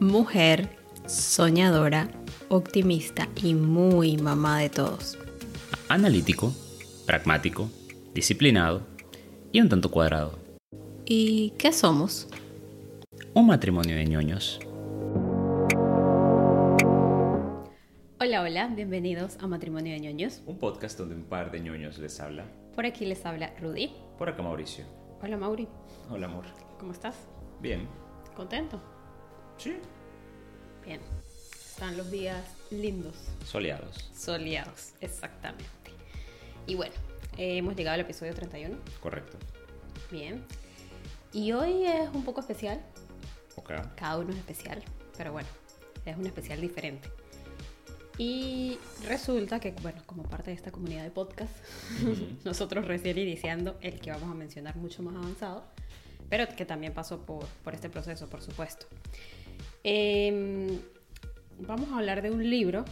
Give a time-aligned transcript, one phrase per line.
[0.00, 0.68] mujer,
[1.06, 2.08] soñadora,
[2.48, 5.18] optimista y muy mamá de todos.
[5.88, 6.52] Analítico,
[7.06, 7.68] pragmático,
[8.14, 8.82] disciplinado
[9.52, 10.38] y un tanto cuadrado.
[11.04, 12.28] ¿Y qué somos?
[13.34, 14.60] Un matrimonio de ñoños.
[18.20, 20.42] Hola, hola, bienvenidos a Matrimonio de ñoños.
[20.46, 22.44] Un podcast donde un par de ñoños les habla.
[22.74, 23.92] Por aquí les habla Rudy.
[24.18, 24.84] Por acá Mauricio.
[25.22, 25.66] Hola, Mauri.
[26.10, 26.44] Hola amor.
[26.78, 27.16] ¿Cómo estás?
[27.60, 27.88] Bien.
[28.36, 28.97] ¿Contento?
[29.58, 29.76] Sí.
[30.84, 31.00] Bien.
[31.52, 34.10] Están los días lindos, Soleados.
[34.16, 35.64] soleados, exactamente.
[36.66, 36.94] Y bueno,
[37.36, 38.76] eh, hemos llegado al episodio 31.
[39.00, 39.36] Correcto.
[40.10, 40.44] Bien.
[41.32, 42.80] Y hoy es un poco especial.
[43.56, 43.72] Ok.
[43.96, 44.82] Cada uno es especial,
[45.16, 45.48] pero bueno,
[46.04, 47.08] es un especial diferente.
[48.16, 51.52] Y resulta que, bueno, como parte de esta comunidad de podcast,
[52.44, 55.64] nosotros recién iniciando el que vamos a mencionar mucho más avanzado,
[56.28, 58.86] pero que también pasó por, por este proceso, por supuesto.
[59.90, 60.80] Em,
[61.60, 62.84] vamos a hablar de un libro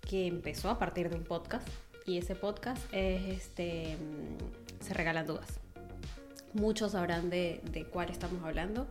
[0.00, 1.68] que empezó a partir de un podcast
[2.06, 3.96] y ese podcast es este
[4.80, 5.60] Se regalan dudas.
[6.52, 8.88] Muchos sabrán de, de cuál estamos hablando.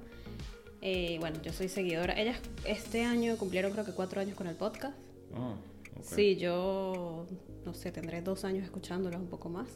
[0.82, 2.18] Eh, bueno, yo soy seguidora.
[2.18, 4.98] Ellas este año cumplieron creo que cuatro años con el podcast.
[5.36, 5.56] Oh,
[5.98, 6.06] ok.
[6.06, 7.28] Sí, yo
[7.66, 9.68] no sé, tendré dos años escuchándolas un poco más.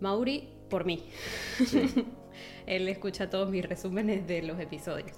[0.00, 1.08] Mauri, por mí.
[2.66, 5.16] Él escucha todos mis resúmenes de los episodios.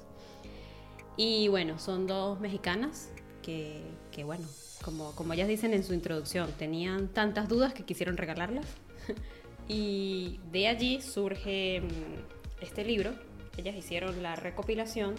[1.17, 3.11] Y bueno, son dos mexicanas
[3.43, 4.47] que, que bueno,
[4.83, 8.67] como, como ellas dicen en su introducción, tenían tantas dudas que quisieron regalarlas.
[9.69, 13.13] y de allí surge mm, este libro.
[13.57, 15.15] Ellas hicieron la recopilación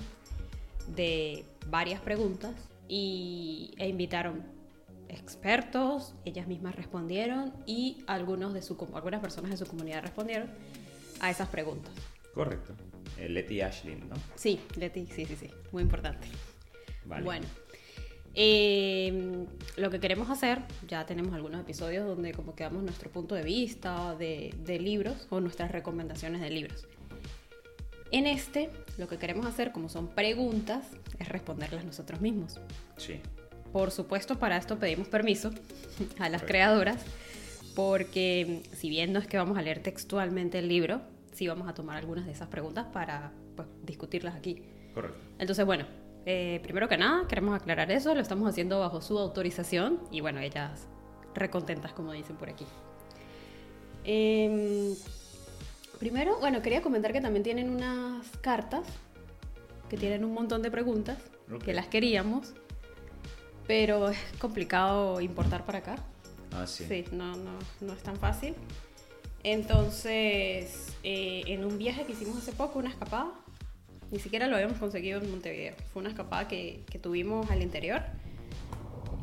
[0.95, 2.53] de varias preguntas
[2.87, 4.43] y, e invitaron
[5.07, 10.49] expertos, ellas mismas respondieron y algunos de su, algunas personas de su comunidad respondieron
[11.19, 11.93] a esas preguntas.
[12.33, 12.73] Correcto.
[13.17, 14.15] Eh, Letty Ashley, ¿no?
[14.35, 16.27] Sí, Leti, sí, sí, sí, muy importante.
[17.05, 17.23] Vale.
[17.23, 17.45] Bueno,
[18.35, 19.45] eh,
[19.77, 23.43] lo que queremos hacer, ya tenemos algunos episodios donde como que damos nuestro punto de
[23.43, 26.87] vista de, de libros o nuestras recomendaciones de libros.
[28.11, 30.85] En este, lo que queremos hacer, como son preguntas,
[31.19, 32.59] es responderlas nosotros mismos.
[32.97, 33.19] Sí.
[33.71, 35.51] Por supuesto, para esto pedimos permiso
[36.19, 37.03] a las creadoras,
[37.75, 41.01] porque si bien no es que vamos a leer textualmente el libro,
[41.33, 44.63] sí vamos a tomar algunas de esas preguntas para pues, discutirlas aquí.
[44.93, 45.17] Correcto.
[45.39, 45.85] Entonces, bueno,
[46.25, 50.39] eh, primero que nada, queremos aclarar eso, lo estamos haciendo bajo su autorización y bueno,
[50.39, 50.87] ellas
[51.33, 52.65] recontentas, como dicen por aquí.
[54.05, 54.95] Em,
[55.99, 58.85] primero, bueno, quería comentar que también tienen unas cartas
[59.89, 61.17] que tienen un montón de preguntas
[61.63, 62.53] que las queríamos,
[63.67, 65.95] pero es complicado importar para acá.
[66.51, 66.85] Ah, sí.
[66.87, 67.51] Sí, no, no,
[67.81, 68.55] no es tan fácil.
[69.43, 73.31] Entonces, eh, en un viaje que hicimos hace poco, una escapada,
[74.11, 78.01] ni siquiera lo habíamos conseguido en Montevideo, fue una escapada que, que tuvimos al interior,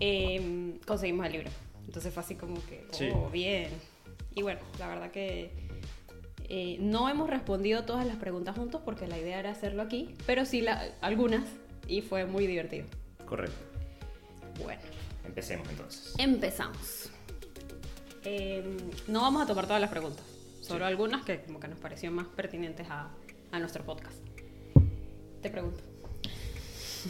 [0.00, 1.50] eh, conseguimos el libro.
[1.86, 3.08] Entonces fue así como que, oh, Sí.
[3.32, 3.70] bien.
[4.34, 5.50] Y bueno, la verdad que
[6.48, 10.44] eh, no hemos respondido todas las preguntas juntos porque la idea era hacerlo aquí, pero
[10.44, 11.44] sí la- algunas
[11.86, 12.86] y fue muy divertido.
[13.24, 13.56] Correcto.
[14.62, 14.80] Bueno.
[15.24, 16.14] Empecemos entonces.
[16.18, 16.99] Empezamos.
[18.24, 18.76] Eh,
[19.08, 20.24] no vamos a tomar todas las preguntas,
[20.60, 20.84] solo Sí.
[20.84, 23.08] algunas que como que nos parecieron más pertinentes a,
[23.52, 24.16] a nuestro podcast.
[25.42, 25.82] Te pregunto.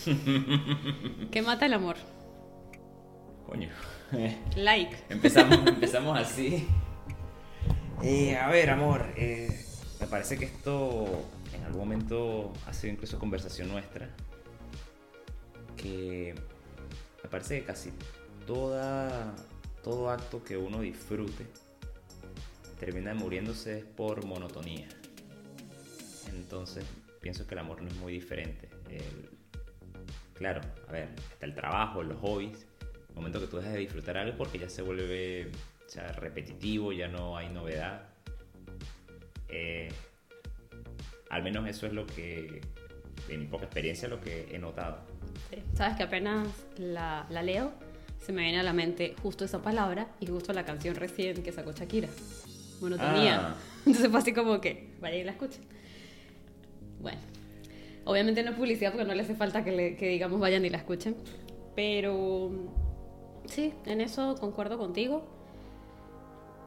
[1.31, 1.97] ¿Qué mata el amor?
[3.47, 3.69] Coño.
[4.57, 4.97] Like.
[5.09, 6.67] Empezamos, empezamos así.
[8.03, 9.65] Eh, a ver, amor, eh,
[10.01, 14.09] me parece que esto en algún momento ha sido incluso conversación nuestra.
[15.77, 16.35] Que
[17.23, 17.91] me parece que casi
[18.47, 19.35] toda,
[19.83, 21.47] todo acto que uno disfrute
[22.79, 24.89] termina muriéndose por monotonía.
[26.29, 26.85] Entonces,
[27.21, 28.69] pienso que el amor no es muy diferente.
[28.89, 29.29] El-
[30.35, 32.67] claro, a ver, está el trabajo, los hobbies.
[33.11, 35.51] El momento que tú dejas de disfrutar algo porque ya se vuelve
[35.87, 38.09] o sea, repetitivo, ya no hay novedad.
[39.49, 39.93] Eh,
[41.29, 42.61] al menos eso es lo que,
[43.29, 44.99] de mi poca experiencia, lo que he notado.
[45.51, 45.63] Sí.
[45.75, 47.73] Sabes que apenas la, la leo,
[48.21, 51.53] se me viene a la mente justo esa palabra y justo la canción recién que
[51.53, 52.09] sacó Shakira.
[52.81, 53.41] Monotonía.
[53.41, 53.55] Ah.
[53.87, 55.63] Entonces fue así como que, vaya y la escuchen.
[57.01, 57.19] Bueno,
[58.05, 60.71] obviamente no es publicidad porque no le hace falta que, le- que digamos vayan y
[60.71, 61.17] la escuchen.
[61.75, 62.51] Pero
[63.47, 65.27] sí, en eso concuerdo contigo.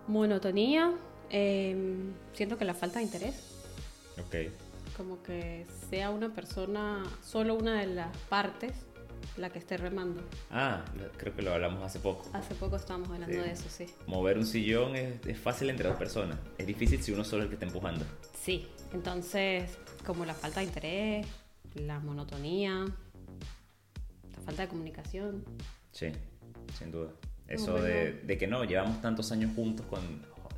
[0.08, 0.94] Monotonía.
[1.30, 1.76] eh,
[2.34, 3.36] siento que la falta de interés.
[4.20, 4.52] Ok.
[4.98, 8.74] Como que sea una persona, solo una de las partes,
[9.38, 10.22] la que esté remando.
[10.52, 10.84] Ah,
[11.18, 12.30] creo que lo hablamos hace poco.
[12.34, 13.42] Hace poco estábamos hablando Sí.
[13.42, 13.86] de eso, sí.
[14.08, 16.38] Mover un sillón es, es fácil entre dos personas.
[16.58, 18.06] Es difícil si uno solo es el que está empujando.
[18.40, 21.28] Sí, entonces, como la falta de interés,
[21.76, 22.86] la monotonía,
[24.32, 25.44] la falta de comunicación.
[25.92, 26.08] Sí,
[26.78, 27.12] sin duda.
[27.48, 30.00] Eso de, de, que no, llevamos tantos años juntos, con,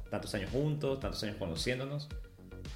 [0.09, 2.09] tantos años juntos, tantos años conociéndonos.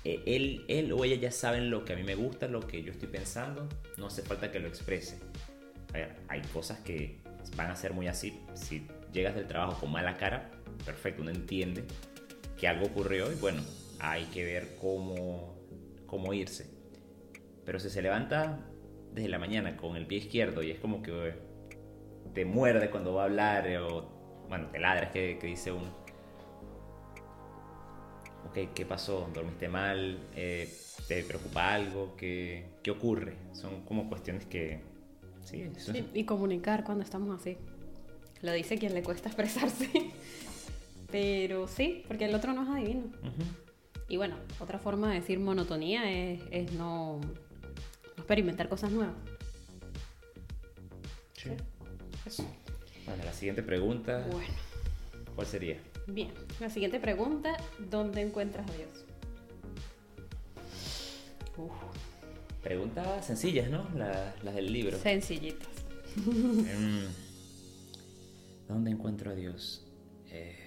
[0.03, 2.81] Eh, él, él o ella ya saben lo que a mí me gusta, lo que
[2.83, 3.67] yo estoy pensando,
[3.97, 5.19] no hace falta que lo exprese.
[6.27, 7.19] Hay cosas que
[7.55, 8.39] van a ser muy así.
[8.53, 10.51] Si llegas del trabajo con mala cara,
[10.85, 11.83] perfecto, uno entiende
[12.57, 13.61] que algo ocurrió y bueno,
[13.99, 15.55] hay que ver cómo,
[16.05, 16.69] cómo irse.
[17.65, 18.59] Pero si se levanta
[19.13, 21.33] desde la mañana con el pie izquierdo y es como que
[22.33, 25.87] te muerde cuando va a hablar o, bueno, te ladras que, dice uno.
[28.47, 29.29] Ok, ¿qué pasó?
[29.33, 30.19] ¿Dormiste mal?
[30.35, 30.71] Eh,
[31.07, 32.15] ¿Te preocupa algo?
[32.15, 33.35] ¿Qué, ¿Qué, ocurre?
[33.53, 34.81] Son como cuestiones que...
[35.43, 37.57] Sí, sí, y comunicar cuando estamos así.
[38.41, 40.11] Lo dice quien le cuesta expresarse.
[41.11, 43.03] Pero sí, porque el otro no es adivino.
[44.07, 47.19] Y bueno, otra forma de decir monotonía es, es no,
[48.17, 49.15] experimentar cosas nuevas.
[51.33, 51.51] Sí.
[52.25, 52.45] Eso.
[53.05, 54.25] Bueno, la siguiente pregunta.
[54.31, 54.53] Bueno.
[55.35, 55.77] ¿Cuál sería?
[56.07, 57.55] Bien, la siguiente pregunta,
[57.89, 59.05] ¿dónde encuentras a Dios?
[61.57, 61.71] Uf.
[62.63, 63.87] Preguntas sencillas, ¿no?
[63.95, 64.97] las del libro.
[64.97, 65.67] Sencillitas.
[66.17, 67.07] Em,
[68.67, 69.85] ¿Dónde encuentro a Dios?
[70.29, 70.57] Eh,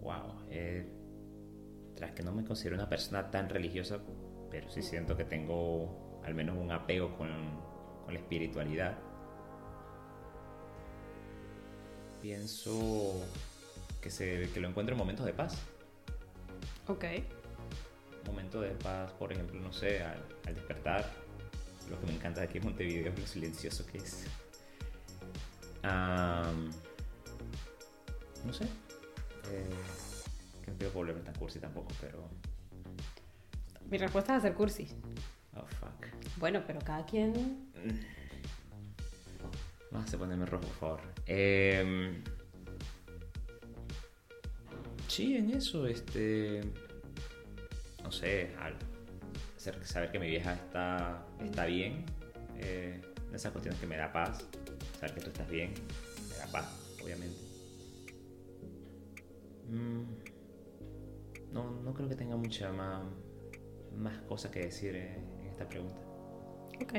[0.00, 0.34] wow.
[0.50, 0.86] Eh,
[1.96, 3.98] tras que no me considero una persona tan religiosa,
[4.50, 7.28] pero sí siento que tengo al menos un apego con,
[8.04, 8.98] con la espiritualidad.
[12.20, 13.14] Pienso
[14.00, 15.58] que, se, que lo encuentro en momentos de paz.
[16.86, 17.04] Ok.
[18.28, 20.22] Momento de paz, por ejemplo, no sé, al,
[20.54, 21.10] despertar.
[21.90, 24.26] Lo que me encanta de aquí en Montevideo es lo silencioso que es.
[25.82, 26.52] no
[28.52, 28.64] sé.
[28.64, 29.70] Eh,
[30.62, 32.28] que no quiero volverme tan cursi tampoco, pero.
[33.90, 34.88] Mi respuesta es hacer cursi.
[35.56, 36.06] Oh, fuck.
[36.36, 37.70] Bueno, pero cada quien.
[39.90, 41.00] Vamos a ponerme rojo, por favor.
[41.26, 42.22] Eh,
[45.08, 46.60] sí, en eso, este.
[48.08, 48.48] No sé,
[49.82, 52.06] saber que mi vieja está, está bien.
[52.56, 53.02] Eh,
[53.34, 54.46] esas cuestiones que me da paz.
[54.98, 55.74] Saber que tú estás bien,
[56.30, 56.64] me da paz,
[57.04, 57.38] obviamente.
[59.68, 60.04] Mm,
[61.52, 63.02] no, no creo que tenga mucha más,
[63.94, 66.00] más cosas que decir en esta pregunta.
[66.82, 66.94] Ok,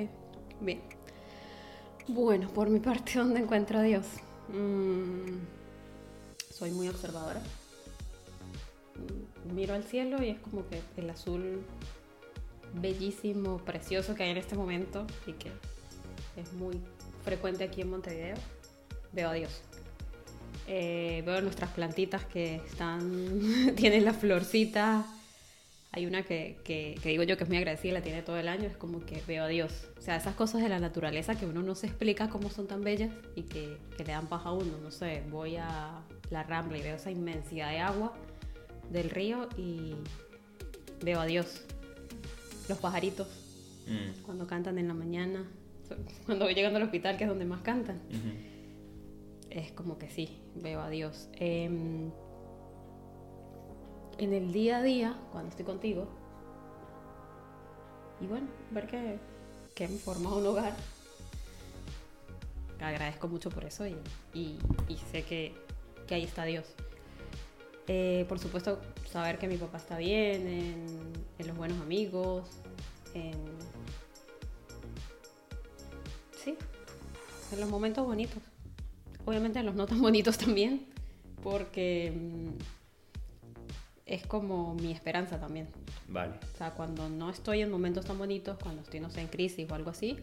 [0.61, 0.83] bien.
[2.07, 4.05] Bueno, por mi parte, ¿dónde encuentro a Dios?
[4.49, 5.39] Mm,
[6.51, 7.41] soy muy observadora.
[9.53, 11.63] Miro al cielo y es como que el azul
[12.73, 15.51] bellísimo, precioso que hay en este momento y que
[16.37, 16.79] es muy
[17.23, 18.35] frecuente aquí en Montevideo,
[19.11, 19.61] veo a Dios.
[20.67, 25.05] Eh, veo nuestras plantitas que están, tienen la florcita.
[25.91, 28.67] Hay una que, que, digo yo que es muy agradecida, la tiene todo el año,
[28.67, 29.87] es como que veo a Dios.
[29.97, 32.83] O sea, esas cosas de la naturaleza que uno no se explica cómo son tan
[32.83, 34.77] bellas y que, que le dan paz a uno.
[34.83, 38.13] No sé, voy a la rambla y veo esa inmensidad de agua
[38.91, 39.95] del río y
[41.03, 41.63] veo a Dios.
[42.67, 43.27] Los pajaritos,
[43.87, 44.23] mm.
[44.23, 45.45] cuando cantan en la mañana,
[46.25, 47.99] cuando voy llegando al hospital, que es donde más cantan
[49.49, 51.27] es como que sí, veo a Dios.
[51.33, 52.11] Em,
[54.17, 56.07] en el día a día, cuando estoy contigo,
[58.21, 59.19] y bueno, ver que,
[59.73, 60.75] que me forma un hogar,
[62.79, 63.95] agradezco mucho por eso y,
[64.33, 64.57] y,
[65.11, 65.53] sé que,
[66.07, 66.65] que, ahí está Dios.
[67.91, 68.79] Eh, por supuesto,
[69.11, 70.85] saber que mi papá está bien, en,
[71.39, 72.47] en los buenos amigos,
[73.15, 73.33] en...
[76.37, 76.55] Sí,
[77.51, 78.43] en los momentos bonitos
[79.29, 80.85] obviamente en los no tan bonitos también,
[81.43, 82.49] porque mm,
[84.05, 85.67] es como mi esperanza también.
[86.07, 86.33] Vale.
[86.53, 89.69] O sea, cuando no estoy en momentos tan bonitos, cuando estoy, no sé, en crisis
[89.69, 90.17] o algo así,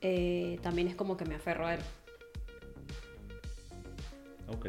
[0.00, 1.80] eh, también es como que me aferro a él.
[4.46, 4.68] Ok.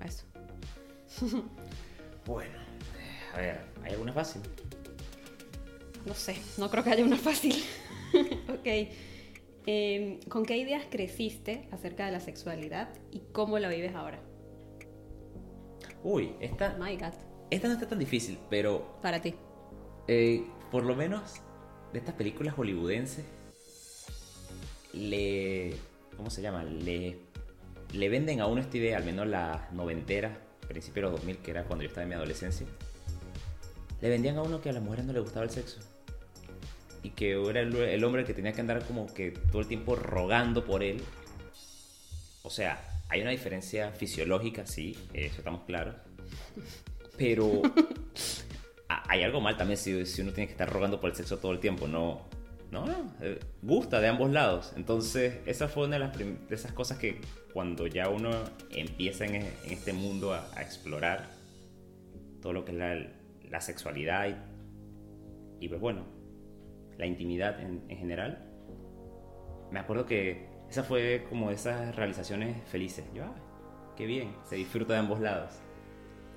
[0.00, 0.24] A eso.
[2.26, 2.58] bueno,
[3.34, 4.42] a ver, ¿hay alguna fácil?
[6.06, 7.54] No sé, no creo que haya una fácil.
[8.48, 8.88] ok.
[9.66, 14.20] Em, ¿Con qué ideas creciste acerca de la sexualidad y cómo la vives ahora?
[16.02, 16.76] Uy, esta.
[16.78, 17.14] My God.
[17.50, 18.98] Esta no está tan difícil, pero.
[19.00, 19.34] Para ti.
[20.06, 21.40] Eh, por lo menos
[21.92, 23.24] de estas películas hollywoodenses.
[24.92, 25.74] Le.
[26.16, 26.62] ¿Cómo se llama?
[26.62, 27.18] Le.
[27.94, 31.50] Le venden a uno esta idea, al menos las noventeras, principios de los 2000, que
[31.50, 32.66] era cuando yo estaba en mi adolescencia.
[34.00, 35.80] Le vendían a uno que a las mujeres no le gustaba el sexo
[37.04, 40.64] y que era el, hombre que tenía que andar como que todo el tiempo rogando
[40.64, 41.02] por él.
[42.42, 45.94] O sea, hay una diferencia fisiológica, sí, eso estamos claros.
[47.18, 47.60] Pero
[48.88, 51.52] hay algo mal también si, si, uno tiene que estar rogando por el sexo todo
[51.52, 51.86] el tiempo.
[51.86, 52.26] No,
[52.74, 52.86] No,
[53.20, 54.72] eh, gusta de ambos lados.
[54.74, 57.20] Entonces, esa fue una de, las de esas cosas que
[57.52, 58.30] cuando ya uno
[58.70, 61.30] empieza en, e- este mundo a, explorar
[62.42, 63.06] todo lo que es la,
[63.48, 66.04] la sexualidad y, y, pues bueno,
[66.98, 68.44] la intimidad en, en general,
[69.70, 73.04] me acuerdo que esa fue como esas realizaciones felices.
[73.14, 73.34] Yo, ah,
[73.96, 75.54] qué bien, se disfruta de ambos lados.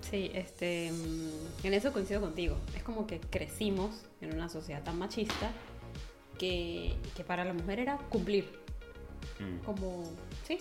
[0.01, 2.58] Sí, este, mm, en eso coincido contigo.
[2.75, 5.50] Es como que crecimos en una sociedad tan machista
[6.38, 8.46] que, que para la mujer era cumplir.
[9.39, 9.65] Mm.
[9.65, 10.03] Como,
[10.46, 10.60] sí.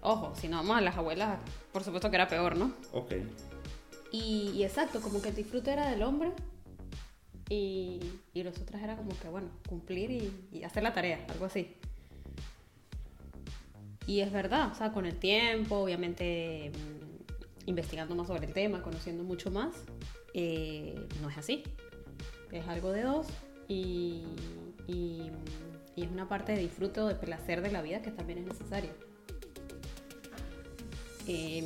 [0.00, 1.38] Ojo, si no vamos a las abuelas,
[1.72, 2.72] por supuesto que era peor, ¿no?
[2.92, 3.12] Ok.
[4.12, 6.32] Y, y exacto, como que el disfrute era del hombre
[7.48, 8.00] y,
[8.32, 11.74] y nosotras era como que, bueno, cumplir y, y hacer la tarea, algo así.
[14.06, 18.82] Y es verdad, o sea, con el tiempo, obviamente mm, investigando más sobre el tema,
[18.82, 19.74] conociendo mucho más,
[20.34, 21.64] eh, no es así.
[22.52, 23.26] Es algo de dos
[23.68, 24.22] y,
[24.86, 25.30] y,
[25.96, 28.46] y es una parte de disfrute o de placer de la vida que también es
[28.46, 28.90] necesario.
[31.26, 31.64] Em,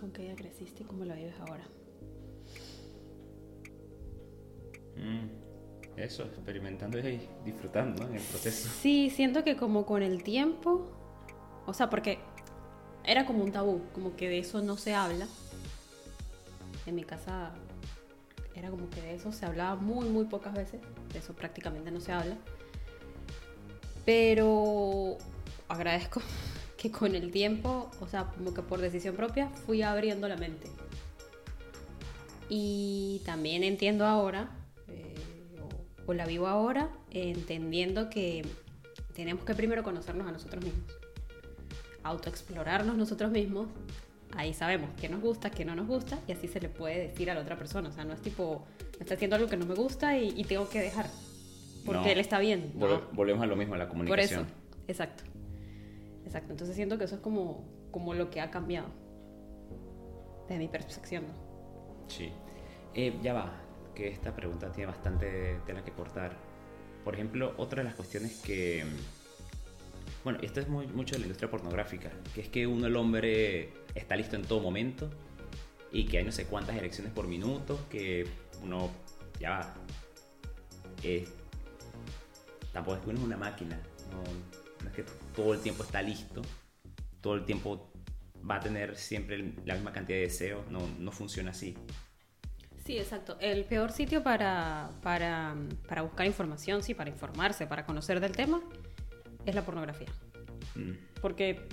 [0.00, 1.64] ¿Con qué edad creciste y cómo la vives ahora?
[4.96, 8.08] Mm, Eso, experimentando y disfrutando ¿no?
[8.10, 8.68] en el proceso.
[8.80, 10.90] Sí, siento que como con el tiempo,
[11.66, 12.18] o sea, porque
[13.04, 15.26] era como un tabú, como que de eso no se habla.
[16.86, 17.52] En mi casa
[18.54, 20.80] era como que de eso se hablaba muy, muy pocas veces,
[21.12, 22.36] de eso prácticamente no se habla.
[24.04, 25.18] Pero
[25.68, 26.20] agradezco
[26.76, 30.68] que con el tiempo, o sea, como que por decisión propia, fui abriendo la mente.
[32.48, 34.50] Y también entiendo ahora,
[34.88, 35.14] eh,
[36.06, 38.46] o, la vivo ahora, entendiendo que
[39.14, 40.84] tenemos que primero conocernos a nosotros mismos,
[42.02, 43.68] autoexplorarnos nosotros mismos.
[44.36, 47.30] Ahí sabemos qué nos gusta, qué no nos gusta, y así se le puede decir
[47.30, 47.88] a la otra persona.
[47.88, 48.64] O sea, no es tipo,
[48.98, 51.06] me está haciendo algo que no me gusta y, y tengo que dejar,
[51.86, 52.06] porque No.
[52.08, 52.72] él está bien.
[52.76, 53.08] Vol-.
[53.12, 54.42] Volvemos a lo mismo, a la Por comunicación.
[54.46, 54.54] eso,
[54.88, 55.22] exacto.
[56.24, 56.52] Exacto.
[56.52, 58.88] Entonces siento que eso es como, como lo que ha cambiado.
[60.48, 62.08] Desde mi percepción, ¿no?
[62.08, 62.30] Sí.
[62.94, 63.52] Eh, ya va,
[63.94, 66.36] que esta pregunta tiene bastante tela que cortar.
[67.04, 68.84] Por ejemplo, otra de las cuestiones que...
[70.22, 73.70] Bueno, esto es muy, mucho de la industria pornográfica, que es que uno, el hombre,
[73.94, 75.10] está listo en todo momento
[75.92, 78.26] y que hay no sé cuántas erecciones por minuto, que
[78.62, 78.90] uno
[79.38, 79.74] ya va.
[81.02, 81.26] eh,
[82.72, 83.78] tampoco es que uno es una máquina,
[84.10, 84.22] no,
[84.82, 86.42] no es que todo el tiempo está listo,
[87.20, 87.90] todo el tiempo
[88.48, 91.76] va a tener siempre la misma cantidad de deseos, no, no funciona así.
[92.84, 93.38] Sí, exacto.
[93.40, 95.54] El peor sitio para, para,
[95.88, 98.60] para buscar información, sí, para informarse, para conocer del tema,
[99.46, 100.08] es la pornografía.
[100.74, 101.66] Mm, Porque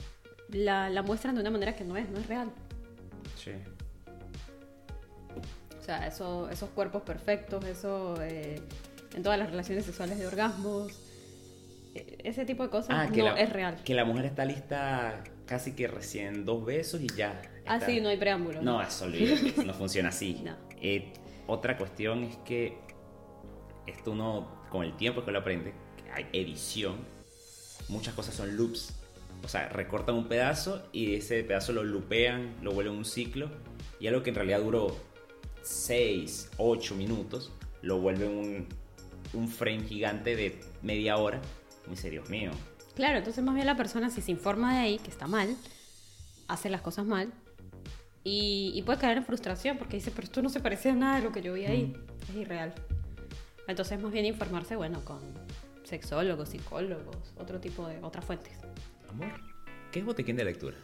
[0.52, 2.52] la, la muestran de una manera que no es, no es real.
[3.38, 3.52] sí.
[5.80, 8.62] O sea, eso, esos cuerpos perfectos, eso eh,
[9.16, 10.92] en todas las relaciones sexuales de orgasmos,
[11.96, 13.76] eh, ese tipo de cosas Ah, que, no la, es real.
[13.84, 17.42] que la mujer está lista casi que recién dos besos y ya.
[17.66, 18.62] Ah, está- sí, no hay preámbulo.
[18.62, 20.42] No, olvídate, eso no funciona así.
[20.46, 20.56] No.
[20.80, 21.14] Eh,
[21.48, 22.78] otra cuestión es que
[23.88, 26.98] esto uno, con el tiempo que lo aprende, que hay edición,
[27.90, 28.94] muchas cosas son loops.
[29.44, 33.50] O sea, recortan un pedazo y ese pedazo lo lupean, lo vuelven un ciclo
[34.00, 34.96] y algo que en realidad duró
[35.64, 38.68] 6, 8 minutos, lo vuelven un,
[39.34, 41.42] un frame gigante de media hora.
[41.88, 42.52] Muy serio, Dios mío.
[42.96, 45.56] Claro, entonces más bien la persona si se informa de ahí, que está mal,
[46.48, 47.32] hace las cosas mal
[48.24, 51.18] y, y puede caer en frustración porque dice, pero esto no se parece a nada
[51.18, 51.94] de lo que yo vi ahí,
[52.30, 52.74] es irreal.
[53.68, 55.20] Entonces más bien informarse, bueno, con
[55.84, 58.54] sexólogos, psicólogos, otro tipo de, otras fuentes.
[59.12, 59.34] Amor,
[59.92, 60.78] ¿qué es botiquín de lectura?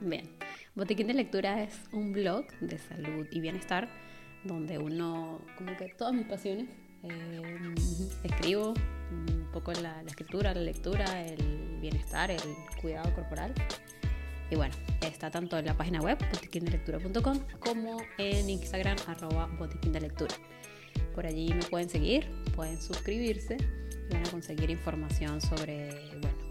[0.00, 0.28] Bien,
[0.76, 3.88] Botiquín de Lectura es un blog de salud y bienestar
[4.44, 6.68] donde uno, como que todas mis pasiones,
[7.02, 7.74] eh,
[8.22, 8.72] escribo
[9.10, 12.40] un poco la, la escritura, la lectura, el bienestar, el
[12.80, 13.52] cuidado corporal.
[14.48, 20.02] Y bueno, está tanto en la página web botiquindelectura.com como en Instagram arroba botiquín de
[20.02, 20.36] lectura.
[21.16, 23.56] Por allí me pueden seguir, pueden suscribirse
[24.08, 26.45] y van a conseguir información sobre, bueno,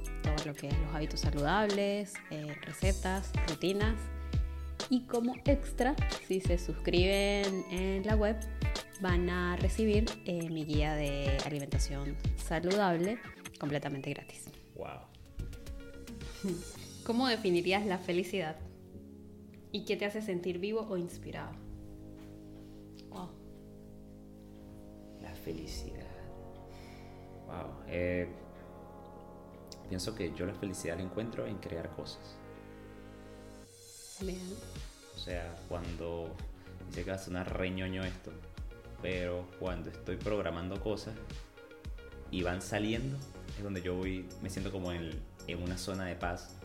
[0.46, 3.96] lo que es los hábitos saludables, eh, recetas, rutinas.
[4.90, 5.96] Y como extra,
[6.28, 8.38] si se suscriben en la web,
[9.02, 13.18] van a recibir eh, mi guía de alimentación saludable
[13.60, 14.46] completamente gratis.
[14.75, 15.00] Wow.
[17.04, 18.58] ¿Cómo definirías la felicidad?
[19.72, 21.52] ¿Y qué te hace sentir vivo o inspirado?
[23.10, 23.30] Wow.
[25.22, 26.06] La felicidad.
[27.48, 27.84] Wow.
[27.88, 28.28] eh,
[29.88, 32.38] pienso que yo la felicidad la encuentro en crear cosas.
[34.22, 34.39] Bien.
[35.15, 36.36] O sea, cuando
[36.89, 38.32] dice que va a sonar reñoño esto,
[39.01, 41.13] pero cuando estoy programando cosas
[42.32, 43.18] y van saliendo,
[43.58, 45.12] es donde yo voy, me siento como en,
[45.48, 46.56] en una zona de paz.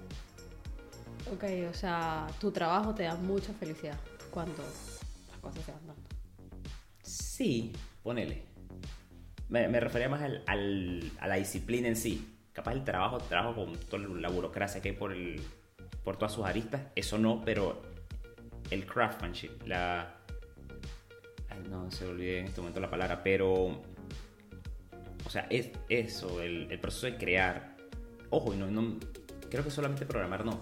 [1.32, 3.98] Ok, o sea, tu trabajo te da mucha felicidad
[4.30, 6.02] cuando las cosas se van dando.
[7.02, 7.72] Sí,
[8.02, 8.46] ponele.
[9.48, 12.36] Me, me refería más al, al- a la disciplina en sí.
[12.52, 15.40] Capaz el trabajo, trabajo con toda la burocracia que hay por, el,
[16.04, 17.80] por todas sus aristas, eso no, pero
[18.70, 20.16] el craftsmanship, la...
[21.48, 23.80] Ay, no, se olvidé en este momento la palabra, pero...
[25.24, 27.76] O sea, es eso, el, el proceso de crear.
[28.30, 28.98] Ojo, y no, no-
[29.48, 30.60] creo que solamente programar no.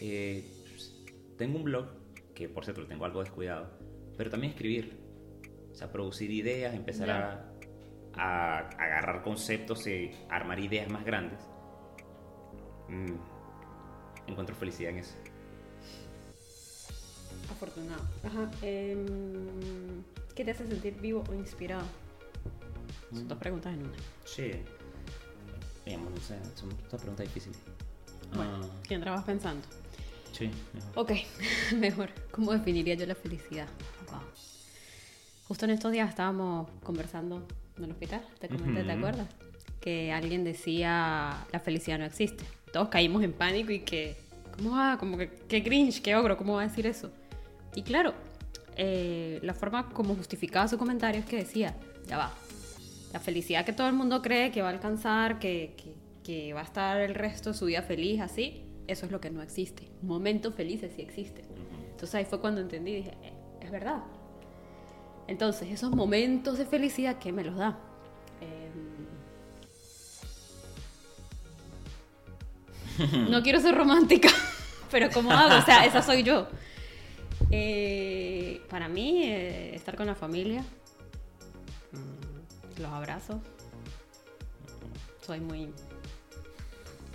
[0.00, 0.44] Eh,
[1.38, 1.86] tengo un blog,
[2.34, 3.70] que por cierto lo tengo algo descuidado,
[4.16, 4.98] pero también escribir.
[5.70, 7.53] O sea, producir ideas, empezar Ya.
[8.16, 11.38] A, a agarrar conceptos y armar ideas más grandes.
[12.88, 13.14] Mm,
[14.28, 15.14] encuentro felicidad en eso.
[17.50, 18.02] Afortunado.
[18.24, 18.50] Ajá.
[18.62, 20.02] em,
[20.34, 21.84] ¿Qué te hace sentir vivo o inspirado?
[23.12, 23.96] Son dos preguntas en una.
[24.24, 24.50] Sí.
[25.84, 27.58] Digamos, no sé, son dos preguntas difíciles.
[28.34, 29.66] Bueno, Ah, ¿quién trabajas pensando?
[30.32, 30.90] sí, mejor.
[30.96, 31.12] Ok,
[31.78, 32.10] mejor.
[32.32, 33.68] ¿Cómo definiría yo la felicidad?
[34.10, 34.20] Wow.
[35.46, 37.46] Justo en estos días estábamos conversando
[37.78, 38.98] en el hospital, te comenté, ¿te Ujú.
[38.98, 39.28] acuerdas?
[39.80, 42.44] Que alguien decía, la felicidad no existe.
[42.72, 44.16] Todos caímos en pánico y que,
[44.56, 44.96] ¿cómo va?
[44.98, 47.10] Como que, qué cringe, qué ogro, ¿cómo va a decir eso?
[47.74, 48.14] Y claro,
[48.76, 51.76] eh, la forma como justificaba su comentario es que decía,
[52.06, 52.32] ya va,
[53.12, 56.60] la felicidad que todo el mundo cree que va a alcanzar, que, que- que va
[56.62, 59.90] a estar el resto de su vida feliz, así, eso es lo que no existe.
[60.00, 61.44] Momentos felices sí existen.
[61.90, 64.02] Entonces ahí fue cuando entendí y dije, "Eh, es verdad.
[65.26, 67.78] Entonces, esos momentos de felicidad, ¿qué me los da?
[72.98, 74.28] Em, no quiero ser romántica,
[74.90, 75.56] pero ¿cómo hago?
[75.56, 76.46] O sea, esa soy yo.
[77.50, 80.62] Eh, para mí, eh, estar con la familia,
[81.92, 83.38] mm, los abrazos,
[85.24, 85.70] soy muy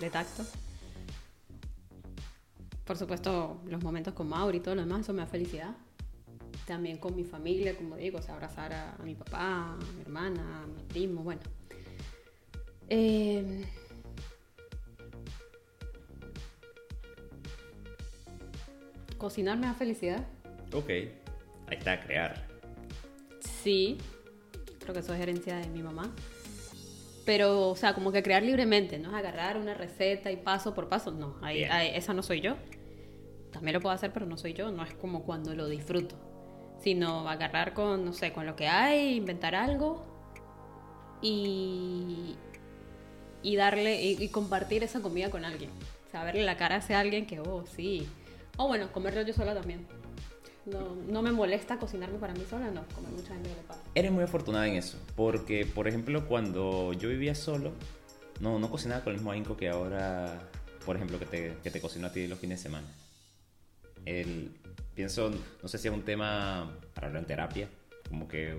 [0.00, 0.44] de tacto.
[2.84, 5.74] Por supuesto, los momentos con Mauri y todo lo demás, eso me da felicidad.
[6.70, 10.02] También con mi familia, como digo, o sea, abrazar a, a mi papá, a mi
[10.02, 11.40] hermana, a mi primo, bueno.
[12.88, 13.64] Eh,
[19.18, 20.24] cocinar me da felicidad.
[20.72, 20.88] Ok.
[20.88, 21.10] Ahí
[21.76, 22.46] está, crear.
[23.40, 23.98] Sí,
[24.78, 26.14] creo que eso es herencia de mi mamá.
[27.26, 30.88] Pero, o sea, como que crear libremente, no es agarrar una receta y paso por
[30.88, 31.72] paso, no, ahí, Bien.
[31.72, 32.54] ahí- esa no soy yo.
[33.50, 36.29] También lo puedo hacer, pero no soy yo, no es como cuando lo disfruto.
[36.80, 40.02] Sino agarrar con, no sé, con lo que hay, inventar algo
[41.20, 42.36] y,
[43.42, 45.70] y darle, y, y compartir esa comida con alguien.
[46.08, 48.08] O sea, verle la cara a ese alguien que, oh, sí.
[48.56, 49.86] O bueno, comerlo yo sola también.
[50.66, 53.80] No, no me molesta cocinarme para mí sola, no, como mucha gente le pasa.
[53.94, 57.72] Eres muy afortunada en eso, porque por ejemplo cuando yo vivía solo,
[58.40, 60.50] no, no cocinaba con el mismo ahínco que ahora,
[60.84, 62.86] por ejemplo, que te, que te cocino a ti los fines de semana.
[64.04, 64.59] El,
[64.94, 65.30] pienso,
[65.62, 67.68] no sé si es un tema para hablar en terapia,
[68.08, 68.56] como que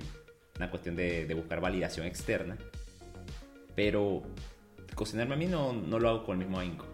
[0.57, 2.57] una cuestión de, de buscar validación externa,
[3.75, 4.23] pero
[4.95, 6.85] cocinarme a mí no, no lo hago con el mismo ahínco.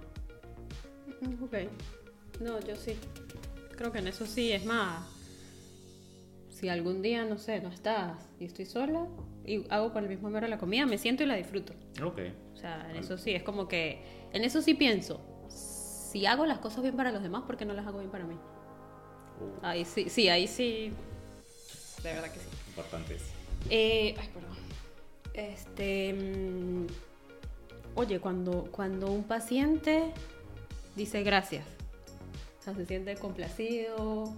[1.21, 1.53] Mm, Ok.
[2.39, 2.95] No, yo sí.
[3.75, 5.03] Creo que en eso sí, es más.
[6.49, 9.07] Si algún día, no sé, no estás y estoy sola
[9.45, 11.73] y hago con el mismo amor la comida, me siento y la disfruto.
[12.03, 12.19] Ok.
[12.53, 14.03] O sea, en eso sí, es como que.
[14.33, 15.19] En eso sí pienso.
[15.49, 18.25] Si hago las cosas bien para los demás, ¿por qué no las hago bien para
[18.25, 18.35] mí?
[19.61, 20.91] Ahí sí, sí, ahí sí.
[22.03, 22.45] De verdad que sí.
[22.69, 23.25] Importante eso.
[23.69, 24.57] Eh, ay, perdón.
[25.33, 26.13] Este.
[26.13, 26.87] mm,
[27.95, 30.13] oye, cuando, cuando un paciente
[30.95, 31.65] dice gracias,
[32.59, 34.35] o sea, se siente complacido,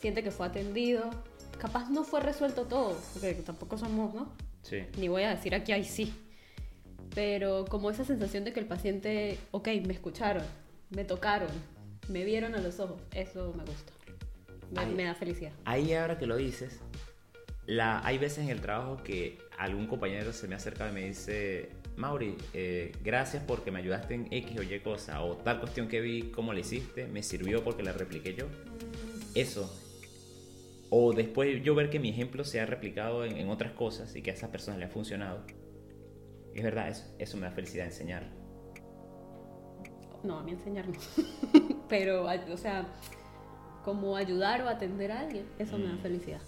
[0.00, 1.10] siente que fue atendido,
[1.58, 4.32] capaz no fue resuelto todo, porque tampoco somos, ¿no?
[4.62, 4.84] Sí.
[4.98, 6.14] Ni voy a decir aquí, ay, sí.
[7.14, 10.44] Pero como esa sensación de que el paciente, ok, me escucharon,
[10.90, 11.50] me tocaron,
[12.08, 13.92] me vieron a los ojos, eso me gusta.
[14.86, 15.52] Me, da felicidad.
[15.64, 16.80] Ahí ahora que lo dices,
[17.66, 21.70] la, hay veces en el trabajo que algún compañero se me acerca y me dice,
[21.96, 26.00] Mauri, eh, gracias porque me ayudaste en X o Y cosa, o tal cuestión que
[26.00, 28.46] vi, cómo la hiciste, me sirvió porque la repliqué yo.
[29.34, 29.72] Eso.
[30.90, 34.22] O después yo ver que mi ejemplo se ha replicado en, en otras cosas y
[34.22, 35.44] que a esas personas le ha funcionado.
[36.54, 38.43] Es verdad, eso, eso me da felicidad enseñar.
[40.24, 40.94] No, a mí enseñar no.
[41.88, 42.86] Pero, o sea,
[43.84, 45.98] como ayudar o atender a alguien, eso me da Mm.
[45.98, 46.40] felicidad.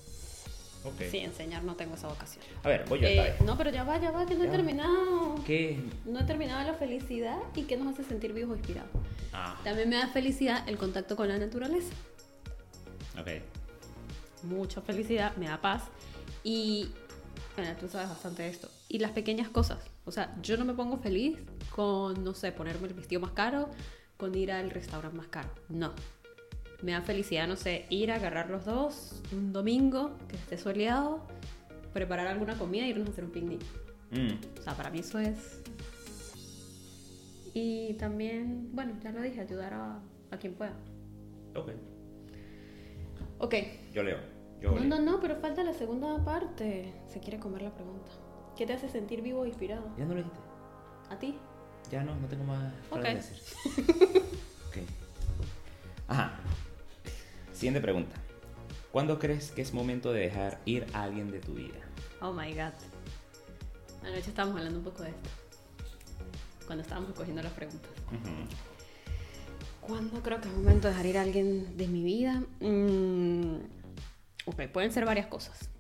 [0.85, 1.03] Ok.
[1.11, 2.45] Sí, enseñar no tengo esa vocación.
[2.63, 5.35] A ver, voy yo Eh, no, pero ya va, ya va, que no he terminado.
[5.45, 5.81] ¿Qué?
[6.05, 8.91] No he terminado la felicidad y que nos hace sentir vivos o inspirados.
[9.33, 11.93] Ah, También me da felicidad el contacto con la naturaleza.
[13.19, 13.29] ok.
[14.45, 15.83] mucha felicidad, me da paz
[16.45, 16.89] y,
[17.57, 18.69] bueno, tú sabes bastante de esto.
[18.89, 21.39] Y las pequeñas cosas, o sea, yo no me pongo feliz
[21.75, 23.71] con, no sé, ponerme el vestido más caro,
[24.17, 25.93] con ir al restaurante más caro, no.
[26.83, 31.27] Me da felicidad, no sé, ir a agarrar los dos un domingo que esté soleado,
[31.95, 33.61] preparar alguna comida e irnos a hacer un picnic.
[34.11, 35.63] Mm, O sea, para mí eso es...
[37.55, 40.75] Y también, bueno, ya lo dije, ayudar a, a quien pueda.
[41.55, 41.71] ok.
[43.39, 43.55] Ok.
[43.95, 44.19] Yo leo.
[44.61, 46.93] Yo No, no, no, pero falta la segunda parte.
[47.09, 48.11] Se quiere comer la pregunta.
[48.57, 49.85] ¿Qué te hace sentir vivo e inspirado?
[49.99, 50.41] ¿Ya no lo dijiste?
[51.11, 51.39] ¿A ti?
[51.91, 53.15] Ya no, no tengo más para Ok.
[53.17, 53.39] decir.
[54.69, 54.77] ok.
[56.09, 56.33] Ajá.
[57.53, 58.17] Siguiente pregunta.
[58.91, 61.79] ¿Cuándo crees que es momento de dejar ir a alguien de tu vida?
[62.23, 62.73] Oh my god.
[64.03, 65.29] Anoche estábamos hablando un poco de esto.
[66.67, 67.91] Cuando estábamos cogiendo las preguntas.
[69.81, 72.43] ¿Cuándo creo que es momento de dejar ir a alguien de mi vida?
[72.61, 73.57] Mm,
[74.47, 75.71] ok, pueden ser varias cosas.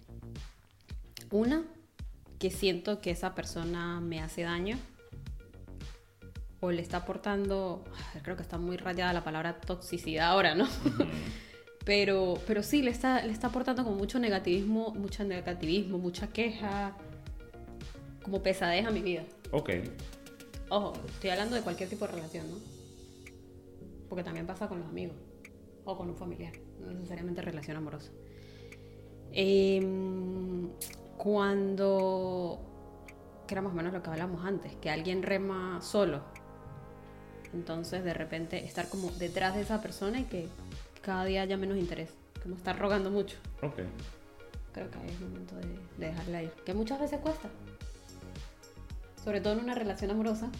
[1.30, 1.64] Una,
[2.38, 4.78] que siento que esa persona me hace daño
[6.60, 7.84] o le está aportando,
[8.22, 10.68] creo que está muy rayada la palabra toxicidad ahora, ¿no?
[11.84, 16.96] Pero, pero sí, le está, le está aportando como mucho negativismo, mucho negativismo, mucha queja,
[18.24, 19.22] como pesadez a mi vida.
[19.52, 19.70] Ok.
[20.68, 22.56] Ojo, estoy hablando de cualquier tipo de relación, ¿no?
[24.08, 25.14] Porque también pasa con los amigos
[25.84, 28.10] o con un familiar, no necesariamente relación amorosa.
[29.32, 30.68] Em,
[31.18, 32.58] cuando,
[33.46, 36.22] que era más o menos lo que hablamos antes, que alguien rema solo,
[37.52, 40.48] entonces de repente estar como detrás de esa persona y que
[41.02, 42.10] cada día haya menos interés,
[42.42, 43.36] como estar rogando mucho.
[43.62, 43.80] Ok.
[44.72, 45.66] Creo que ahí es momento de,
[45.98, 46.50] de dejarla ir.
[46.64, 47.48] Que muchas veces cuesta.
[49.24, 50.50] Sobre todo en una relación amorosa.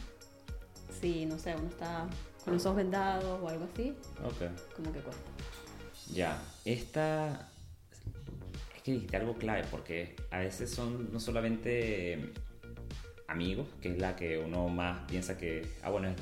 [1.00, 2.06] Si, no sé, uno está
[2.44, 4.50] con los ojos vendados o algo así, Ok.
[4.74, 5.22] como que cuesta.
[6.12, 6.40] Ya.
[6.64, 7.48] Esta.
[8.86, 12.32] Que dijiste algo clave porque a veces son no solamente eh,
[13.26, 15.66] amigos, que es la que uno más piensa que.
[15.82, 16.14] Ah, bueno,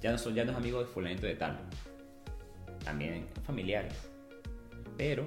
[0.00, 1.58] ya no, son, ya no es amigo de fulanito de tal.
[2.84, 3.94] También familiares.
[4.96, 5.24] Pero,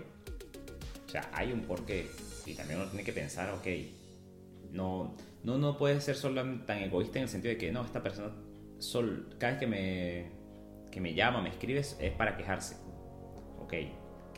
[1.06, 2.08] o sea, hay un porqué.
[2.46, 3.68] Y también uno tiene que pensar, ok,
[4.72, 8.02] no, no, no puede ser solo tan egoísta en el sentido de que no, esta
[8.02, 8.32] persona,
[8.78, 10.32] sol, cada vez que me,
[10.92, 12.78] que me llama, me escribe, es para quejarse.
[13.60, 13.74] Ok,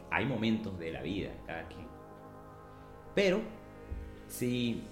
[0.09, 1.96] hay momentos de la vida, cada quien.
[3.17, 3.41] Pero,
[4.39, 4.83] hay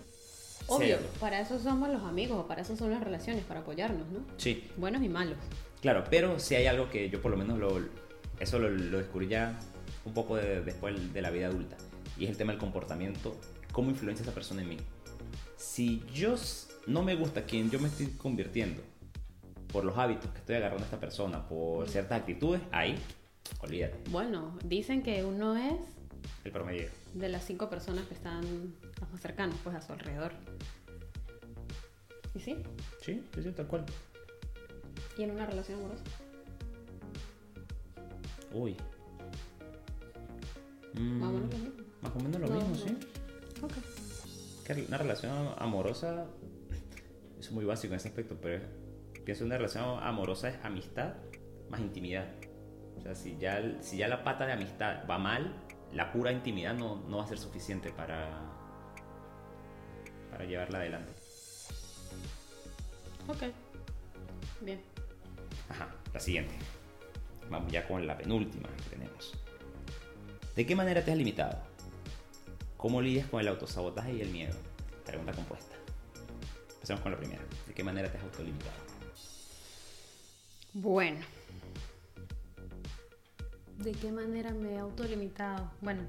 [0.66, 4.22] Obvio, para eso somos los amigos, para eso son las relaciones, para apoyarnos, ¿no?
[4.38, 5.38] Sí, Buenos y malos.
[5.80, 7.80] Claro, pero si hay algo que yo por lo menos lo,
[8.40, 9.60] eso lo, lo descubrí ya
[10.06, 11.78] un poco de- después de la vida adulta.
[12.18, 13.36] Y es el tema del comportamiento,
[13.72, 14.78] cómo influencia esa persona en mí.
[15.56, 16.34] Si yo
[16.88, 18.82] no me gusta quien yo me estoy convirtiendo,
[19.72, 22.96] por los hábitos que estoy agarrando a esta persona, por ciertas actitudes, ahí,
[23.60, 25.76] olvídate, Bueno, dicen que uno es
[26.44, 26.90] el promedio.
[27.14, 28.44] de las cinco personas que están
[29.12, 30.32] más cercanas, pues a su alrededor.
[32.34, 32.58] ¿Y sí?
[33.02, 33.86] Sí, sí, sí, tal cual.
[35.18, 36.04] ¿Y en una relación amorosa?
[38.54, 38.76] Uy.
[40.94, 41.84] Mm, Más o menos lo mismo.
[42.02, 42.76] más o menos lo No, mismo, no.
[42.76, 42.98] sí.
[43.62, 43.72] Ok.
[44.66, 46.26] que una relación amorosa
[47.40, 48.64] es muy básico en ese aspecto, pero
[49.24, 51.14] pienso que una relación amorosa es amistad
[51.70, 52.28] más intimidad.
[52.98, 55.54] O sea, si ya, si ya la pata de amistad va mal,
[55.93, 58.30] la pura intimidad no, no va a ser suficiente para,
[60.32, 61.13] para llevarla adelante.
[63.28, 63.43] Ok.
[64.62, 64.82] Bien.
[65.69, 66.56] Ajá, la siguiente.
[67.50, 69.34] Vamos ya con la penúltima que tenemos.
[70.56, 71.60] ¿De qué manera te has limitado?
[72.78, 74.56] ¿Cómo lidias con el autosabotaje y el miedo?
[75.06, 75.76] Pregunta compuesta.
[76.76, 77.41] Empecemos con la primera.
[77.67, 78.71] ¿De qué manera te has autolimitado?
[80.74, 81.19] Bueno.
[83.80, 85.70] ¿De qué manera me he autolimitado?
[85.82, 86.04] Bueno.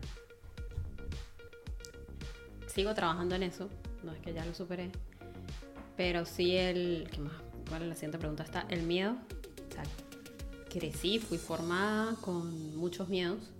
[2.68, 3.68] Sigo trabajando en eso.
[4.02, 4.90] No es que ya lo superé.
[5.96, 7.08] Pero sí el...
[7.10, 7.34] ¿Qué más?
[7.68, 8.44] ¿Cuál es la siguiente pregunta?
[8.44, 9.16] Está el miedo.
[9.68, 9.82] O sea,
[10.70, 13.50] crecí, fui formada con muchos miedos.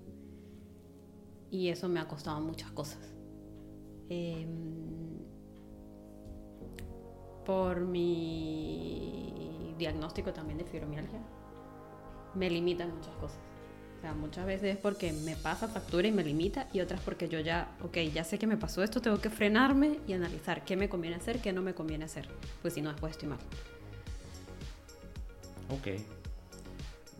[1.51, 2.99] Y eso me ha costado muchas cosas.
[4.09, 5.17] Em,
[7.45, 11.21] por mi diagnóstico también de fibromialgia,
[12.35, 13.39] me limitan muchas cosas.
[14.21, 17.77] Muchas veces es porque me pasa factura y me limita y otras porque yo ya,
[17.83, 21.17] ok, ya sé que me pasó esto, tengo que frenarme y analizar qué me conviene
[21.17, 22.29] hacer, qué no me conviene hacer.
[22.63, 23.39] Pues si no, después estoy mal.
[25.71, 26.01] Ok.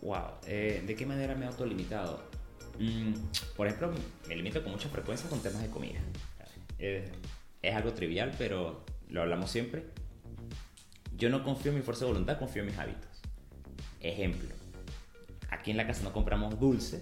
[0.01, 0.23] Wow.
[0.45, 2.23] eh, ¿De qué manera me he autolimitado?
[2.79, 3.13] Mm,
[3.55, 3.91] por ejemplo,
[4.27, 5.99] me limito con mucha frecuencia con temas de comida.
[6.79, 9.85] Es algo trivial, pero lo hablamos siempre.
[11.17, 13.21] Yo no confío en mi fuerza de voluntad, confío en mis hábitos.
[13.99, 14.56] Ejemplo.
[15.67, 17.01] Aquí en la casa no compramos dulces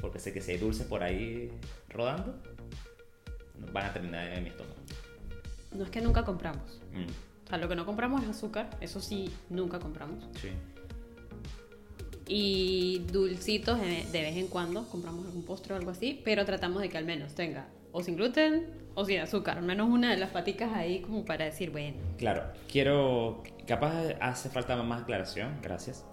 [0.00, 1.50] porque sé que si hay dulces por ahí
[1.88, 2.40] rodando,
[3.72, 4.76] van a terminar en mi estómago.
[5.72, 6.80] No es que nunca compramos.
[6.92, 10.22] Mm, O sea, lo que no compramos es azúcar, eso sí, nunca compramos.
[10.40, 10.50] sí.
[12.28, 16.88] Y dulcitos de vez en cuando, compramos algún postre o algo así, pero tratamos de
[16.88, 20.30] que al menos tenga o sin gluten o sin azúcar, al menos una de las
[20.30, 23.42] paticas ahí como para decir, bueno, Claro, quiero.
[23.66, 26.04] Capaz hace falta más aclaración, gracias.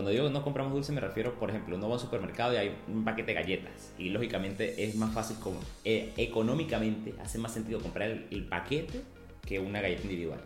[0.00, 2.56] Cuando digo no compramos dulce, me refiero, por ejemplo, uno va a un supermercado y
[2.56, 3.92] hay un paquete de galletas.
[3.98, 9.02] Y lógicamente es más fácil, como, eh, económicamente, hace más sentido comprar el, el paquete
[9.44, 10.40] que una galleta individual.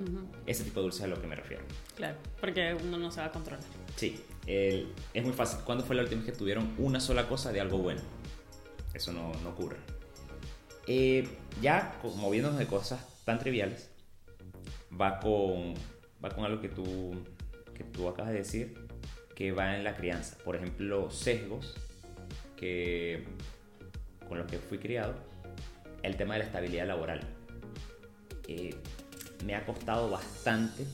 [0.44, 1.62] Ese tipo de dulce es a lo que me refiero.
[1.94, 3.62] claro, porque uno no se va a controlar.
[3.94, 5.60] Sí, el- es muy fácil.
[5.64, 8.00] ¿Cuándo fue la última vez que tuvieron una sola cosa de algo bueno?
[8.92, 9.76] Eso no, no ocurre.
[10.88, 11.28] Eh,
[11.62, 13.88] ya moviéndonos de cosas tan triviales,
[15.00, 15.74] va con,
[16.24, 17.12] va con algo que tú,
[17.72, 18.83] que tú acabas de decir,
[19.34, 20.36] que va en la crianza.
[20.44, 21.74] Por ejemplo, sesgos
[22.56, 23.24] que,
[24.28, 25.14] con los que fui criado,
[26.02, 27.20] el tema de la estabilidad laboral.
[28.46, 28.74] Eh,
[29.44, 30.84] me ha costado bastante,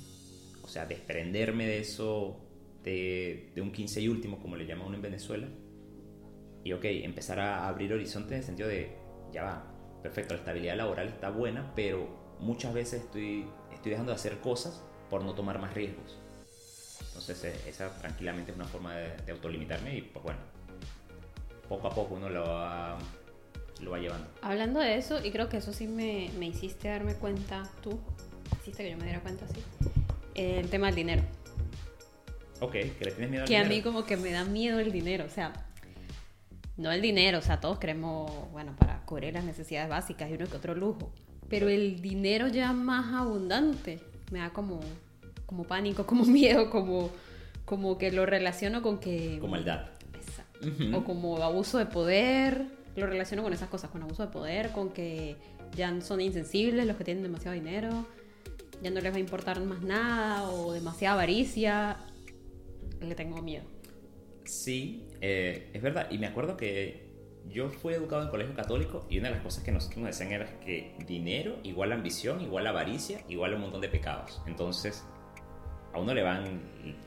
[0.62, 2.40] o sea, desprenderme de eso,
[2.84, 5.48] de, un 15 y último, como le llama uno en Venezuela,
[6.64, 8.96] y ok, empezar a abrir horizontes en el sentido de,
[9.32, 14.16] ya va, perfecto, la estabilidad laboral está buena, pero muchas veces estoy, estoy dejando de
[14.16, 16.19] hacer cosas por no tomar más riesgos.
[17.10, 20.38] Entonces, eh, esa tranquilamente es una forma de, de autolimitarme y pues bueno,
[21.68, 22.98] poco a poco uno lo va,
[23.80, 24.26] lo va llevando.
[24.42, 28.00] Hablando de eso, y creo que eso sí me, me hiciste darme cuenta, tú,
[28.60, 29.62] hiciste que yo me diera cuenta, sí,
[30.34, 31.22] el tema del dinero.
[32.60, 33.92] Ok, que le tienes miedo al Que a mí dinero?
[33.92, 35.52] como que me da miedo el dinero, o sea,
[36.76, 40.46] no el dinero, o sea, todos queremos, bueno, para cubrir las necesidades básicas y uno
[40.46, 41.12] que otro lujo,
[41.48, 44.80] pero el dinero ya más abundante me da como,
[45.50, 47.10] como pánico, como miedo, como,
[47.64, 49.38] como que lo relaciono con que...
[49.40, 49.88] Con maldad.
[50.14, 50.96] Exacto.
[50.96, 54.90] O como abuso de poder, lo relaciono con esas cosas, con abuso de poder, con
[54.90, 55.36] que
[55.74, 58.06] ya son insensibles los que tienen demasiado dinero,
[58.80, 61.96] ya no les va a importar más nada, o demasiada avaricia,
[63.00, 63.64] le tengo miedo.
[64.44, 66.08] Sí, eh, es verdad.
[66.10, 67.10] Y me acuerdo que
[67.48, 70.32] yo fui educado en colegio católico y una de las cosas que nosotros nos decían
[70.32, 74.40] era que dinero igual a ambición, igual a avaricia, igual a un montón de pecados.
[74.46, 75.04] Entonces,
[75.92, 76.60] a uno le van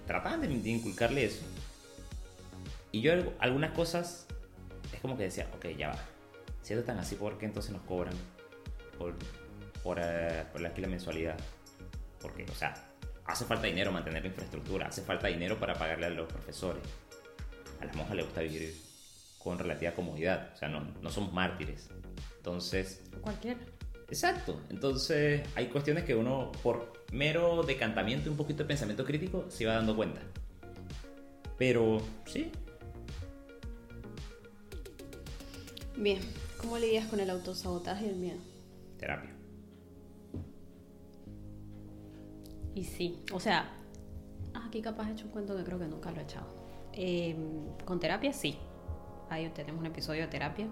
[0.06, 1.44] tratando de inculcarle eso.
[2.92, 4.28] Y yo algu- algunas cosas
[4.94, 6.00] es como que decía, ok, ya va.
[6.62, 8.14] Si esto es tan así, ¿por qué entonces nos cobran
[8.98, 9.16] por,
[9.84, 11.38] por, eh, por aquí la mensualidad?
[12.22, 12.74] Porque, o sea,
[13.26, 16.84] hace falta dinero mantener la infraestructura, hace falta dinero para pagarle a los profesores.
[17.82, 18.76] A las monjas les gusta vivir
[19.40, 21.90] con relativa comodidad, o sea, no, no somos mártires.
[22.38, 23.60] Entonces, Cualquiera.
[24.10, 24.60] Exacto.
[24.70, 29.66] Entonces, hay cuestiones que uno, por mero decantamiento y un poquito de pensamiento crítico, se
[29.66, 30.22] va dando cuenta.
[31.58, 32.52] Pero, sí,
[35.96, 36.20] Bien,
[36.60, 38.40] ¿cómo lidias con el autosabotaje y el miedo?
[38.98, 39.30] terapia.
[42.74, 43.70] Y sí, o sea,
[44.54, 46.48] ah, aquí capaz he hecho un cuento que creo que nunca lo he echado.
[46.94, 47.36] Eh,
[47.86, 48.58] con terapia sí.
[49.30, 50.68] Ahí tenemos un episodio de terapia,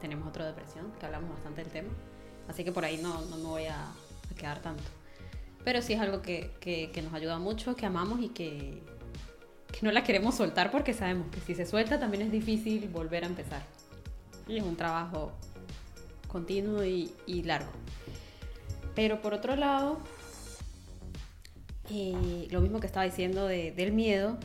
[0.00, 1.90] tenemos otro de depresión, que hablamos bastante del tema.
[2.48, 3.86] Así que por ahí no, no me voy a,
[4.36, 4.82] quedar tanto.
[5.64, 8.82] Pero sí es algo que, que- nos ayuda mucho, que amamos y que,
[9.70, 13.24] que no la queremos soltar porque sabemos que si se suelta también es difícil volver
[13.24, 13.62] a empezar.
[14.48, 15.32] Y es un trabajo
[16.26, 17.12] continuo y,
[17.44, 17.70] largo.
[18.94, 19.98] Pero por otro lado,
[21.90, 24.38] eh, lo mismo que estaba diciendo de- del miedo,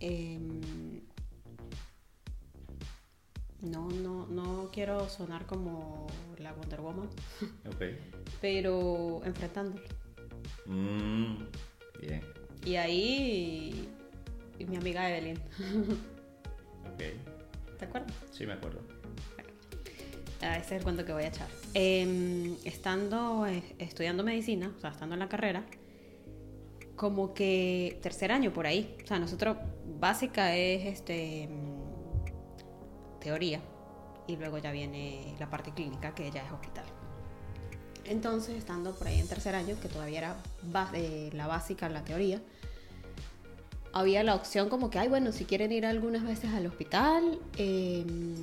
[0.00, 1.00] em,
[3.64, 6.06] no, no, no quiero sonar como
[6.38, 7.08] la Wonder Woman,
[7.66, 7.82] Ok.
[8.40, 9.82] pero enfrentándolo.
[10.66, 11.36] Mm,
[12.00, 12.20] bien.
[12.64, 13.88] Y ahí,
[14.58, 15.38] y mi amiga Evelyn,
[16.94, 17.02] Ok.
[17.78, 18.12] ¿te acuerdas?
[18.32, 18.80] Sí, me acuerdo.
[20.42, 21.48] Ah, ese es el cuento que voy a echar.
[21.72, 25.64] Em, estando eh, estudiando medicina, o sea, estando en la carrera,
[26.96, 28.94] como que tercer año por ahí.
[29.02, 29.56] O sea, nosotros
[29.98, 31.48] básica es este
[33.24, 33.60] teoría
[34.28, 36.84] y luego ya viene la parte clínica que ya es hospital.
[38.04, 42.04] Entonces, estando por ahí en tercer año, que todavía era ba- eh, la básica, la
[42.04, 42.40] teoría,
[43.92, 48.34] había la opción como que, ay, bueno, si quieren ir algunas veces al hospital, em,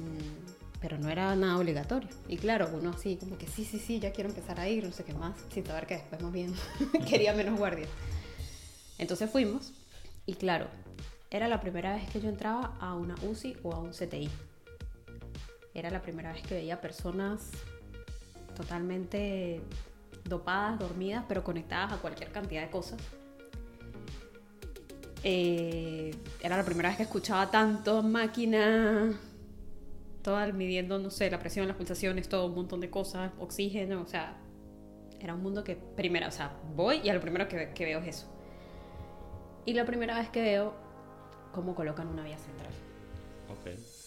[0.79, 2.09] pero no era nada obligatorio.
[2.27, 4.91] Y claro, uno así, como que sí, sí, sí, ya quiero empezar a ir, no
[4.91, 6.53] sé qué más, sin saber que después más bien
[7.07, 7.87] quería menos guardia.
[8.97, 9.73] Entonces fuimos,
[10.25, 10.67] y claro,
[11.29, 14.29] era la primera vez que yo entraba a una UCI o a un CTI.
[15.73, 17.51] Era la primera vez que veía personas
[18.55, 19.61] totalmente
[20.25, 22.99] dopadas, dormidas, pero conectadas a cualquier cantidad de cosas.
[25.23, 29.13] Eh, era la primera vez que escuchaba tanto máquina
[30.23, 34.05] toda midiendo, no sé, la presión, las pulsaciones, todo un montón de cosas, oxígeno, o
[34.05, 34.37] sea,
[35.19, 37.99] era un mundo que primero, o sea, voy y a lo primero que, que veo
[37.99, 38.27] es eso.
[39.65, 40.73] Y la primera vez que veo
[41.51, 42.71] cómo colocan una vía central.
[43.49, 44.00] Ok.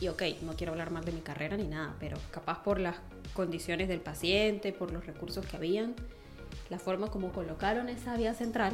[0.00, 2.96] Y ok, no quiero hablar mal de mi carrera ni nada, pero capaz por las
[3.34, 5.94] condiciones del paciente, por los recursos que habían,
[6.70, 8.72] la forma como colocaron esa vía central,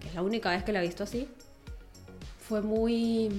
[0.00, 1.28] que es la única vez que la he visto así,
[2.38, 3.30] fue muy.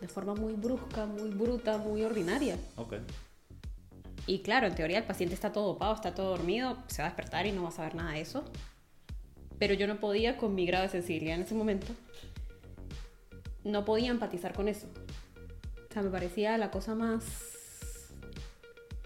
[0.00, 2.58] de forma muy brusca, muy bruta, muy ordinaria.
[2.76, 2.94] Ok.
[4.26, 7.10] Y claro, en teoría el paciente está todo dopado, está todo dormido, se va a
[7.10, 8.44] despertar y no va a saber nada de eso.
[9.58, 11.92] Pero yo no podía con mi grado de sensibilidad en ese momento.
[13.62, 14.88] No podía empatizar con eso.
[15.94, 17.22] O sea, me parecía la cosa más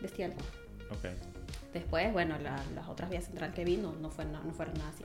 [0.00, 0.32] bestial.
[0.90, 1.04] Ok.
[1.74, 4.88] Después, bueno, la- las otras vías centrales que vi no, no, fueron, no fueron nada
[4.88, 5.04] así.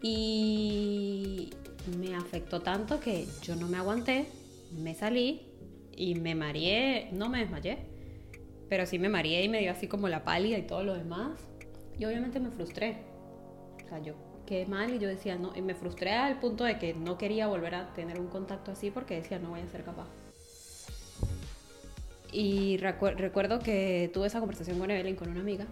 [0.00, 1.50] Y
[1.98, 4.26] me afectó tanto que yo no me aguanté,
[4.72, 5.46] me salí
[5.94, 7.78] y me mareé, no me desmayé,
[8.70, 11.32] pero sí me mareé y me dio así como la pálida y todo lo demás.
[11.98, 12.96] Y obviamente me frustré.
[13.84, 14.14] O sea, yo
[14.46, 17.48] quedé mal y yo decía, no, y me frustré al punto de que no quería
[17.48, 20.08] volver a tener un contacto así porque decía, no voy a ser capaz.
[22.36, 25.66] Y recu- recuerdo que tuve esa conversación con Evelyn, con una amiga,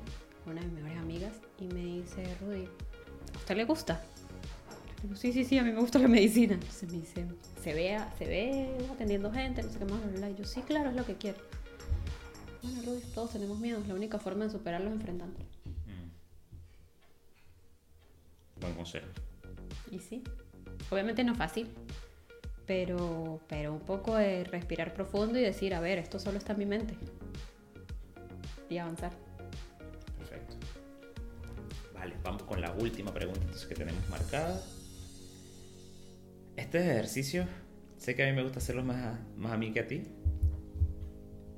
[0.46, 2.68] una de mis mejores amigas, y me dice, Rudy,
[3.34, 4.00] ¿a usted le gusta?
[4.98, 6.54] Le digo, sí, sí, sí, a mí me gusta la medicina.
[6.54, 7.26] Entonces me dice,
[7.60, 9.64] ¿se ve, se ve atendiendo gente?
[9.64, 10.30] No sé qué más, bla, bla.
[10.30, 11.38] Y yo, sí, claro, es lo que quiero.
[12.62, 13.82] Bueno, Rudy, todos tenemos miedo.
[13.88, 15.44] La única forma de superarlo es enfrentándolo.
[15.64, 16.10] Mm.
[18.60, 19.08] Buen consejo.
[19.90, 20.22] Y sí,
[20.90, 21.66] obviamente no es fácil,
[22.72, 26.58] pero, pero un poco de respirar profundo y decir, a ver, esto solo está en
[26.58, 26.94] mi mente.
[28.70, 29.12] Y avanzar.
[30.18, 30.56] Perfecto.
[31.92, 34.58] Vale, vamos con la última pregunta entonces, que tenemos marcada.
[36.56, 37.44] Este ejercicio,
[37.98, 40.04] sé que a mí me gusta hacerlo más a, más a mí que a ti.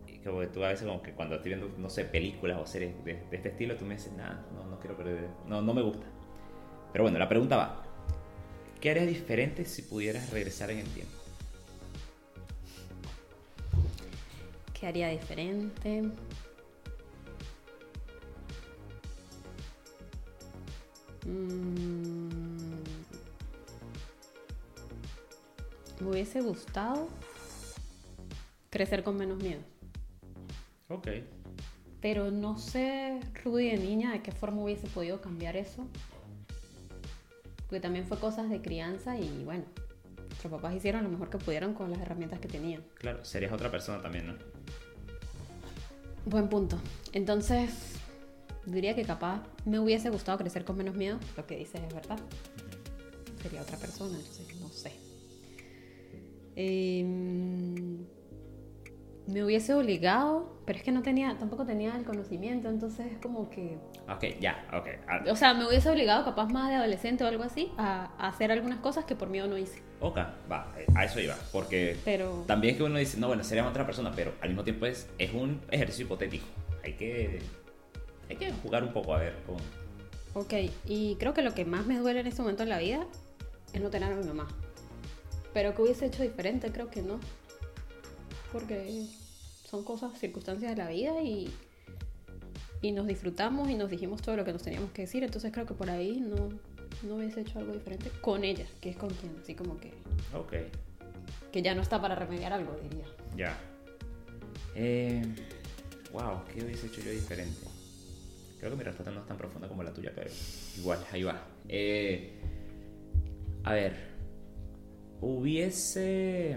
[0.09, 2.93] Y que tú a veces como que cuando estoy viendo, no sé, películas o series
[3.05, 5.83] de, de este estilo, tú me dices, nada, no, no quiero perder, no, no me
[5.83, 6.07] gusta.
[6.91, 7.84] Pero bueno, la pregunta va.
[8.85, 11.17] ¿Qué harías diferente si pudieras regresar en el tiempo?
[14.79, 16.03] ¿Qué haría diferente?
[21.25, 22.29] Mm.
[26.01, 27.09] Me hubiese gustado
[28.69, 29.63] crecer con menos miedo.
[30.91, 31.09] Ok.
[32.03, 35.89] Pero no sé, Rudy de niña, de qué forma hubiese podido cambiar eso.
[37.75, 39.65] Porque también fue cosas de crianza y bueno,
[40.29, 42.85] nuestros papás hicieron lo mejor que pudieron con las herramientas que tenían.
[42.95, 44.35] Claro, serías otra persona también, ¿no?
[46.25, 46.79] Buen punto.
[47.13, 47.95] Entonces,
[48.65, 51.19] diría que capaz me hubiese gustado crecer con menos miedo.
[51.37, 52.21] Lo que dices es verdad.
[53.43, 54.93] Sería otra persona, entonces no sé.
[56.55, 57.94] Em,
[59.27, 63.49] me hubiese obligado, pero es que no tenía, tampoco tenía el conocimiento, entonces es como
[63.49, 64.89] que, Ok, ya, ok.
[65.09, 68.29] Ah, o sea, me hubiese obligado capaz más de adolescente o algo así a, a
[68.29, 69.81] hacer algunas cosas que por miedo no hice.
[70.01, 70.19] Ok,
[70.51, 71.37] va, eh, a eso iba.
[71.53, 74.63] Porque Pero también es que uno dice, no, bueno, sería otra persona, pero al mismo
[74.63, 76.45] tiempo es, es un ejercicio hipotético.
[76.83, 77.41] Hay que,
[78.29, 79.59] hay que jugar un poco a ver cómo.
[80.35, 80.53] Ok,
[80.85, 83.07] y creo que lo que más me duele en este momento en la vida
[83.73, 84.49] es no tener a mi mamá.
[85.55, 87.19] Pero que hubiese hecho diferente, creo que no.
[88.55, 89.07] Porque
[89.69, 91.53] son cosas, circunstancias de la vida y,
[92.83, 95.25] y nos disfrutamos y nos dijimos todo lo que nos teníamos que decir.
[95.25, 96.51] Entonces creo que por ahí no,
[97.03, 99.93] no hubiese hecho algo diferente con ella, que es con quien, así como que,
[100.35, 100.53] Ok,
[101.53, 103.05] que ya no está para remediar algo, diría.
[103.37, 103.59] ya.
[104.77, 105.23] Eh,
[106.13, 107.67] wow, ¿qué hubiese hecho yo diferente?
[108.59, 110.31] Creo que mi respuesta no es tan profunda como la tuya, pero
[110.79, 111.43] igual, ahí va.
[111.69, 112.33] Eh,
[113.65, 113.97] a ver,
[115.21, 116.57] hubiese...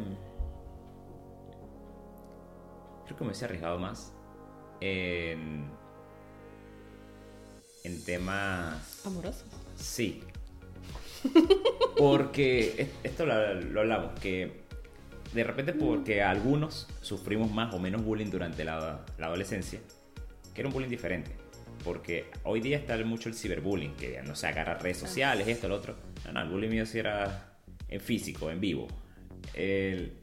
[3.07, 4.13] Creo que me hubiese arriesgado más
[4.81, 5.65] en,
[7.83, 9.03] en temas...
[9.05, 9.45] Amoroso.
[9.75, 10.21] Sí.
[11.97, 14.61] Porque es- esto lo, lo hablamos, que
[15.33, 19.79] de repente porque algunos sufrimos más o menos bullying durante la, la adolescencia,
[20.53, 21.31] que era un bullying diferente.
[21.83, 25.75] Porque hoy día está mucho el ciberbullying, que no se agarra redes sociales, esto, lo
[25.75, 25.95] otro.
[26.25, 28.87] No, no, el bullying mío sí era en físico, en vivo.
[29.53, 30.13] El-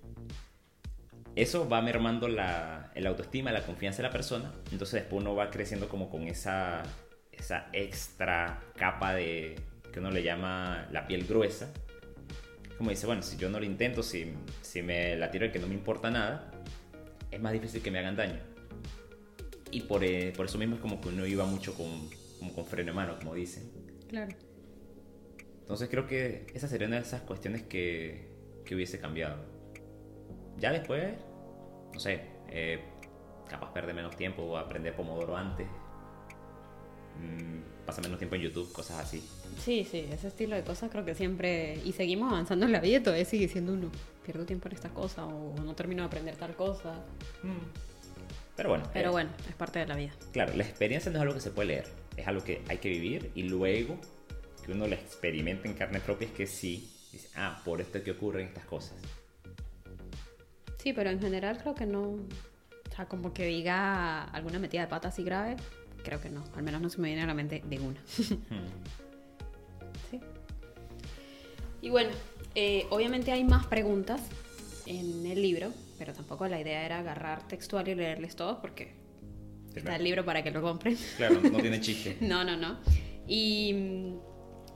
[1.37, 4.53] eso va mermando la, el autoestima, la confianza de la persona.
[4.70, 6.82] Entonces después uno va creciendo como con esa,
[7.32, 9.57] esa extra capa de
[9.93, 11.72] que uno le llama la piel gruesa.
[12.78, 14.32] Como dice, bueno, si yo no lo intento, si,
[14.62, 16.51] si me la tiro el que no me importa nada,
[17.30, 18.41] es más difícil que me hagan daño.
[19.70, 22.09] Y por, eh, por eso mismo es como que uno iba mucho con,
[22.39, 23.70] como con freno de mano, como dicen.
[24.09, 24.37] Claro.
[25.61, 28.28] Entonces creo que esa sería una de esas cuestiones que,
[28.64, 29.53] que hubiese cambiado.
[30.59, 31.14] Ya después,
[31.92, 32.80] no sé, eh,
[33.48, 35.66] capaz perder menos tiempo o aprender Pomodoro antes.
[37.20, 39.22] Mm, pasa menos tiempo en YouTube, cosas así.
[39.59, 41.80] Sí, sí, ese estilo de cosas creo que siempre...
[41.84, 43.90] Y seguimos avanzando en la vida y todavía sigue siendo uno.
[44.24, 47.05] Pierdo tiempo en esta cosa o no termino de aprender tal cosa.
[48.57, 48.88] Pero bueno.
[48.92, 50.12] Pero eh, bueno, es parte de la vida.
[50.32, 51.86] Claro, la experiencia no es algo que se puede leer,
[52.16, 53.98] es algo que hay que vivir y luego
[54.64, 58.05] que uno la experimente en carne propia es que sí, dice, ah, por esto es
[58.05, 58.96] que ocurren estas cosas.
[60.85, 62.03] Sí, pero en general creo que no...
[62.03, 65.57] O sea, como que diga alguna metida de pata así grave,
[66.05, 66.45] creo que no.
[66.55, 68.01] Al menos no se me viene a la mente de una.
[70.11, 70.20] Sí.
[71.80, 72.11] Y bueno,
[72.55, 74.20] eh, obviamente hay más preguntas
[74.87, 78.93] en el libro, pero tampoco la idea era agarrar textual y leerles todos porque
[79.72, 79.97] Sí, está claro.
[79.99, 80.97] el libro para que lo compren.
[81.16, 82.18] Claro, no tiene chiste.
[82.20, 82.78] No, no, no.
[83.26, 84.18] Y mm,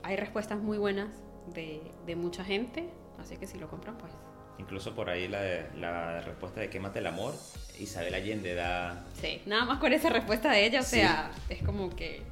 [0.05, 1.09] hay respuestas muy buenas
[1.55, 2.89] de, de mucha gente,
[3.19, 4.13] así que si lo compran, pues
[4.59, 7.35] Incluso por ahí la, la respuesta de quémate el amor,
[7.79, 9.05] Isabel Allende da...
[9.21, 9.41] sí.
[9.47, 10.97] Nada más con esa respuesta de ella, o Sí.
[10.97, 12.23] sea, es como que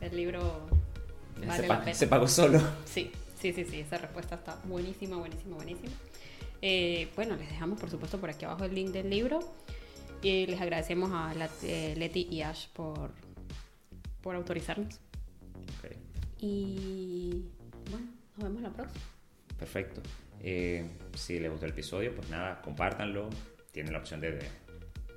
[0.00, 0.66] el libro
[1.46, 1.94] vale se, la pena.
[1.94, 2.60] se pagó solo.
[2.86, 5.92] Sí, sí, sí, sí, esa respuesta está buenísima, buenísima, buenísima.
[6.62, 9.40] Eh, bueno, les dejamos por supuesto por aquí abajo el link del libro
[10.22, 13.10] y les agradecemos a la- eh, Leti y Ash por,
[14.22, 14.94] por autorizarnos.
[15.78, 15.92] Ok,
[16.40, 17.44] Y
[17.90, 18.06] bueno,
[18.38, 19.04] nos vemos la próxima.
[19.58, 20.00] perfecto.
[20.46, 20.84] Eh,
[21.14, 23.30] si les gustó el episodio, pues nada, compártanlo.
[23.72, 24.46] Tienen la opción de, de,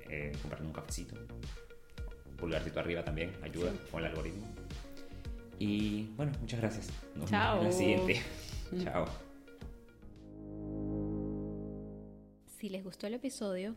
[0.08, 1.14] eh, comprarle un cafecito.
[2.38, 3.78] Pulgarcito arriba también, ayuda Sí.
[3.90, 4.46] con el algoritmo.
[5.58, 6.88] Y bueno, muchas gracias.
[7.14, 7.58] Nos Chao.
[7.58, 8.22] vemos en la siguiente.
[8.84, 9.06] Chao.
[12.58, 13.74] Si les gustó el episodio,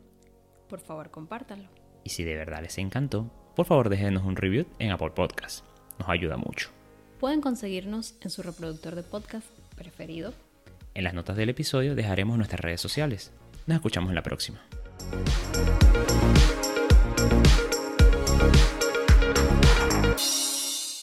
[0.70, 1.68] por favor compártanlo.
[2.04, 5.66] Y si de verdad les encantó, por favor déjenos un review en Apple Podcast.
[6.00, 6.70] Nos ayuda mucho.
[7.20, 9.46] Pueden conseguirnos en su reproductor de podcast
[9.76, 10.34] preferido.
[10.94, 13.32] En las notas del episodio dejaremos nuestras redes sociales.
[13.66, 14.62] Nos escuchamos en la próxima.